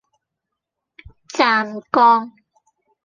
[1.35, 2.31] 湛江